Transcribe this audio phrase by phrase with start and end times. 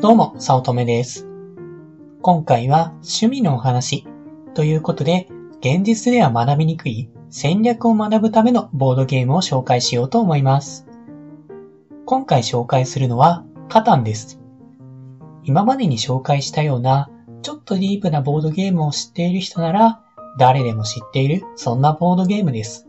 [0.00, 1.28] どうも、さおとめです。
[2.22, 4.06] 今回は趣味のお話
[4.54, 5.28] ということで、
[5.60, 10.86] 現実では学びにくい戦略を学ぶためのボードゲームを紹介しようと思います。
[12.06, 14.40] 今回紹介するのは、カタンです。
[15.44, 17.10] 今までに紹介したような、
[17.42, 20.00] ちょっとディープなボードゲームを知っている人なら、
[20.38, 22.88] 誰でも知っている、そんなボードゲームです。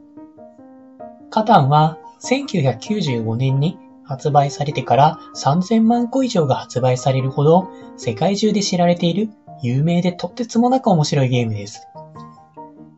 [1.30, 9.30] カタンは、1995年に発売されてから3000万個以上が発売されるほど世界中で知られている
[9.62, 11.88] 有名でとってつもなく面白いゲームです。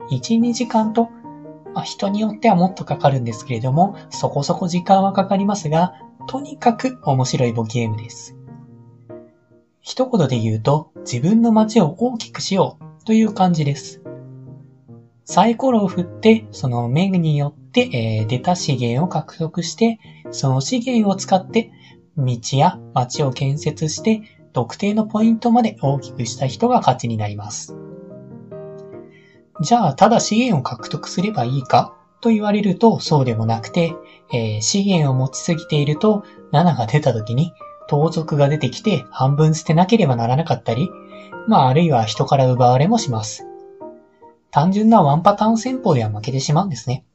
[0.09, 1.09] 1、2時間と、
[1.73, 5.93] まあ、人によってはもっとかかるんですけれども、そこそこ時間はかかりますが、
[6.27, 8.35] とにかく面白いボゲームです。
[9.81, 14.01] 一言で言うと、自分の街を大きくしようという感じです。
[15.23, 19.99] サイコロを振って、その目によって、えー出た資源を獲得して、
[20.31, 21.71] その資源を使って
[22.17, 24.21] 道や街を建設して
[24.53, 27.75] 特定のポイントまで大きくした人が勝ちになります。
[29.61, 31.95] じゃあ、ただ資源を獲得すればいいか？
[32.21, 33.93] と言われるとそうでもなくて、
[34.33, 37.53] えー資源を持ちすぎていると7が出た時に
[37.87, 40.89] 盗賊が出てきて半分捨てなければならなかったり、
[41.47, 43.45] まああるいは人から奪われもします。
[44.51, 47.05] 単純なワンパターン戦法では負けてしまうんですね。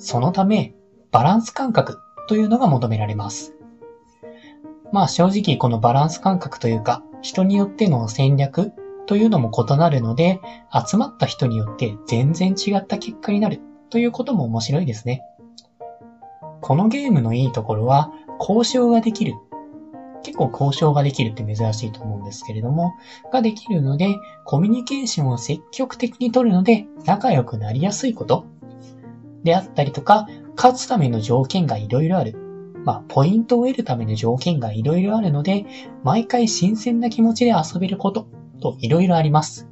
[0.00, 0.74] そのため、
[1.12, 3.54] バランス感覚というのが求められます。
[4.92, 8.72] まあ正直このバランス感覚というか、人によっての戦略
[9.06, 10.40] というのも異なるので、
[10.74, 15.22] 集まった人によって全然違った結果になるということも面白いですね。
[16.62, 19.34] このゲームのいいところは、交渉ができる。
[20.22, 22.94] 結構交渉ができるって珍しいと思うんですけれども、
[23.30, 28.46] ができるので、コミュニケーションを積極的に取るので、仲良くなりやすいこと
[29.44, 32.36] であったりとか、勝つための条件がいろいろある。
[32.84, 35.66] まあ、ポイントを得るための条件がいろいろあるので、
[36.02, 38.26] 毎回新鮮な気持ちで遊べること
[38.60, 39.68] といろいろあります。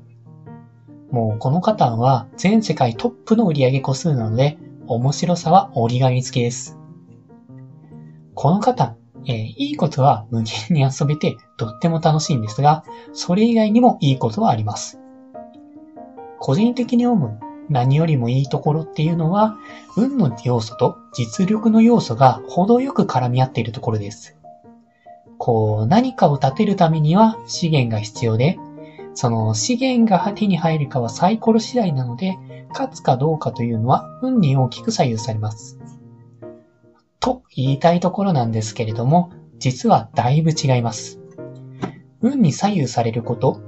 [1.10, 6.78] もうこのカタンは全世界トップの売上個数なので、面白さは折り紙付きです。
[8.34, 15.00] このカタン、えーいいことは無限に遊べてとっても楽しいんですが、それ以外にもいいことはあります。
[16.38, 19.56] 個人的に思う何よりもいいところっていうのは、
[19.96, 24.36] 運の要素と実力の要素が程よく絡み合っているところです。
[25.38, 28.58] こう、何かを建てるためには資源が必要で、
[29.14, 32.36] その資源が手に入るかはサイコロ次第なので、
[32.70, 35.78] 勝つかどうかというのは運に大きく左右されます。
[37.20, 41.18] と言いたいところなんですけれども、実はだいぶ違います。
[42.20, 43.60] 運に左右されること、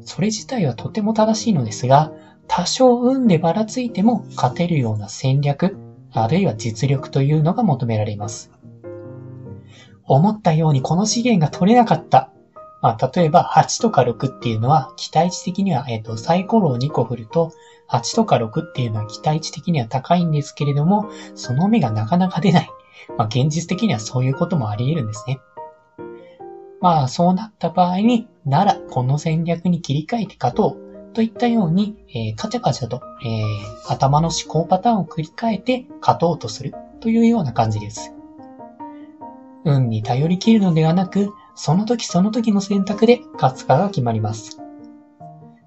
[0.00, 2.12] それ自体はとても正しいのですが、
[2.48, 5.76] 多少運でばらついても勝てるような戦略、
[6.12, 8.50] あるいは実力というのが求められます。
[10.04, 12.30] 思ったようにこの資源が取れなかった。
[12.82, 17.52] まあ、例えば8とか6っていうのは期待値的には、えっ、と、サイコロを2個振ると
[17.88, 22.70] 8とか6っていうのは期待値的には高いんですけれども、その目がなかなか出ない。
[23.16, 25.40] まあ、現実的にはそういうこともあり得るんですね。
[26.80, 30.85] まあ、そうなった場合に、なら、この戦略に切り替えて勝とう。
[31.16, 38.12] といったように、えーカチャカチャと、えー頭の思考パターンを繰り返って勝とうとするというような感じです。
[39.64, 44.60] 運に頼り切るのではなく、その時その時の選択で勝つかが決まります。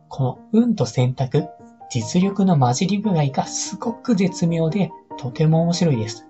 [0.08, 1.48] この運と選択、
[1.90, 6.28] 実力の混じり具合がすごく絶妙で、とても面白いです。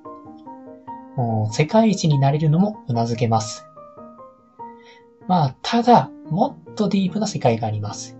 [1.17, 3.65] もう世界一になれるのも頷けます。
[5.27, 8.18] まあ、ただ、もっとディープな世界があります。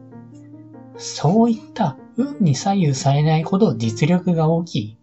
[1.00, 4.98] そういった運に左右されないほど実力が大きい、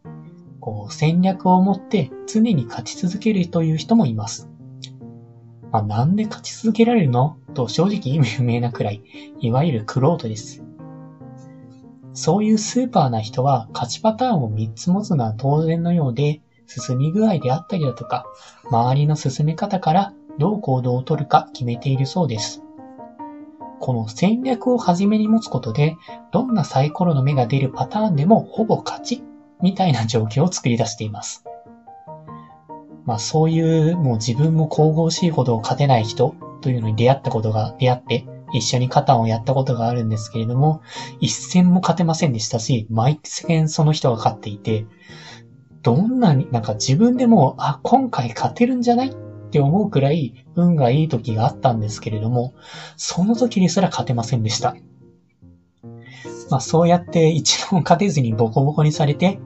[0.61, 4.51] こう戦略を持って常に勝ち続けるという人もいます。
[5.73, 7.39] まあ、なんで勝ち続けられるの？
[7.55, 9.03] と正直意味不明なくらい、
[9.41, 10.63] いわゆるクロートです。
[12.13, 18.27] そういうスーパーな人は勝ちパターンを3つ持つのは当然のようで、進み具合であったりだとか、
[18.71, 22.63] 周りの進め方からどう行動をとるか決めているそうです。
[23.81, 25.97] この戦略を初めに持つことで、
[26.33, 29.23] どんなサイコロの目が出るパターンでもほぼ勝ち
[29.61, 31.45] みたいな状況を作り出しています。
[33.05, 40.83] まあそういうもう自分も神々しいほど勝てない人というのに出会ったことが、出会って一緒にカタンをやったことがあるんですけれども、
[41.21, 44.87] 一戦も勝てませんでしたし、毎戦その人が勝っていて、
[45.83, 49.13] どんなに、なんか自分でも、あ、今回勝てるんじゃない
[49.57, 52.55] って思うくらい運がいい時があったんですけれども、
[52.99, 54.77] その時ですら勝てませんでした。
[56.51, 59.39] まあそうやって一度も勝てずにボコボコにされて、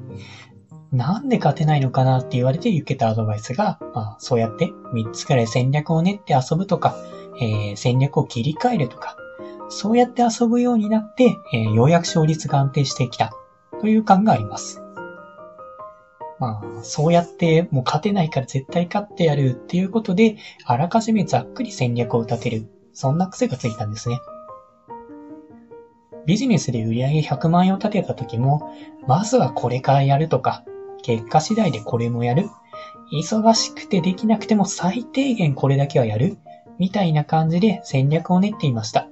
[0.90, 6.96] なんで勝てないのかなって言われて受けたアドバイスが、まあ、そうやって3つくらい戦略を練って遊ぶとか、
[7.40, 9.16] えー、戦略を切り替えるとか、
[9.68, 13.30] そうやって遊ぶようになって、えー、ようやく勝率が安定してきた
[13.80, 14.82] という感があります。
[16.40, 22.66] まあ、そうやってもう勝てないから絶対勝ってやるっていうことで、あらかじめざっくり戦略を立てる。
[22.94, 24.18] そんな癖がついたんですね。
[26.26, 28.72] ビジネスで売上100万円を立てた時も、
[29.06, 30.64] まずはこれからやるとか、
[31.02, 32.48] 結果次第でこれもやる。
[33.12, 36.38] 忙しくてできなくても最低限これだけはやる。
[36.78, 39.08] みたいな感じで戦略を練っていました。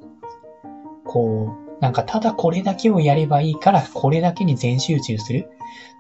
[1.05, 5.51] こう、なんかただこれだけをやればいいからこれだけに全集中する。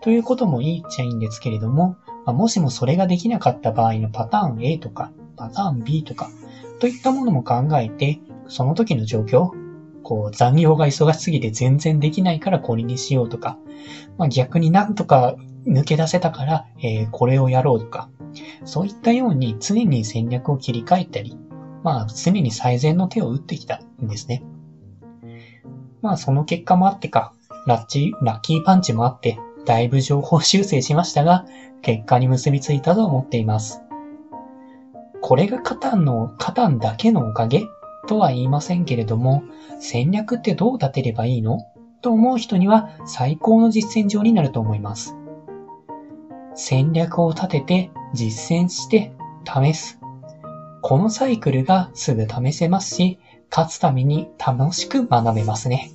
[0.00, 6.30] ということもいいっちゃいいんですけれども、まあ、もしもそれができなかった場合のパターン A とか、パターン B とか、
[6.78, 9.50] といったものも考えて、その時の状況、
[10.02, 13.58] こう残業が忙しすぎて全然できないからこれにしようとか、
[14.16, 15.36] まあ、逆になんとか
[15.66, 18.08] 抜け出せたから、えー、これをやろうとか、
[18.64, 21.36] そういったように常に戦略を切り替えたり、
[21.82, 24.42] まあ常に最善の手を打ってきたんですね。
[26.02, 27.32] まあその結果もあってか、
[27.66, 31.44] ラッチ、ラッキーパンチもあって、だいぶ情報修正しましたが、
[31.82, 33.82] 結果に結びついたと思っています。
[35.20, 37.64] これがカタンの、カタンだけのおかげ
[38.06, 39.42] とは言いませんけれども、
[39.80, 41.60] 戦略ってどう立てればいいの？
[42.00, 45.16] と思う人には最高の実践上になると思います。
[46.54, 49.12] 戦略を立てて、実践して、
[49.44, 50.00] 試す。
[50.80, 53.18] このサイクルがすぐ試せますし、
[53.50, 55.90] 勝つために楽しく学べますね。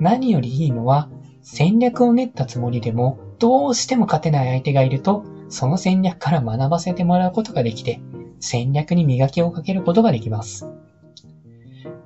[0.00, 1.08] 何よりいいのは、
[1.42, 8.00] 戦略を練ったつもりでも、どうしても勝てない相手がいると、その戦略から学ばせてもらうことができて、
[8.38, 10.66] 戦略に磨きをかけることができます。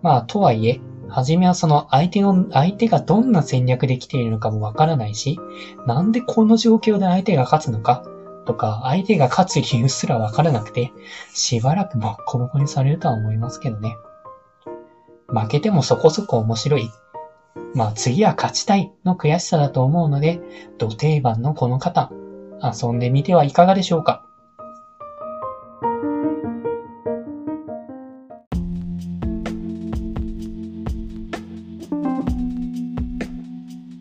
[0.02, 5.38] まあ、とはいえ、はじめはその相手の、相手がどんな戦略で来ているのかもわからないし、
[5.86, 8.02] なんでこの状況で相手が勝つのか、
[8.44, 10.92] とか、相手が勝つ理由すらわからなくて、
[11.32, 13.96] しばらくボッコボコにされるとは思いますけどね。
[15.28, 16.90] 負けてもそこそこ面白い。
[17.74, 20.40] まあ次は勝ちたいの悔しさだと思うので、
[20.78, 22.10] 土定番のこの方、
[22.62, 24.24] 遊んでみてはいかがでしょうか。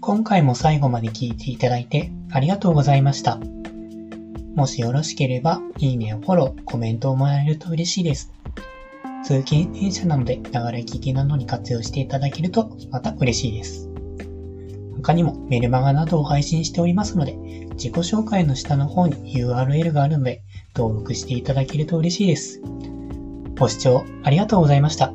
[0.01, 3.39] 今回も最後まで聞いていただいてありがとうございました。
[4.55, 8.31] もしよろしければ、いいねやフォロー、コメントをもらえると嬉しいです。
[9.23, 13.89] 通勤電車なので、流れ聞きなどに活用していただけると、また嬉しいです。
[14.97, 17.33] 他にもメルマガなどを配信しておりますので、
[17.73, 20.41] 自己紹介の下の方に URL があるので、
[20.75, 22.61] 登録していただけると嬉しいです。
[23.57, 25.13] ご視聴ありがとうございました。